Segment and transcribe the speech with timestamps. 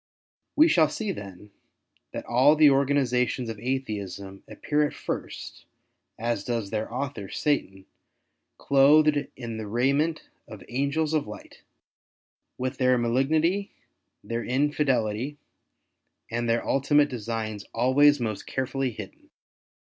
[0.55, 1.51] We shall see then,
[2.11, 5.65] that all the organizations of Atheism appear at first
[6.17, 7.85] as does their author, Satan,
[8.57, 11.61] clothed in the raiment of angels of light,
[12.57, 13.73] with their malignity,
[14.23, 15.37] their Infidelity,
[16.31, 19.29] and their ultimate designs always most carefully hidden.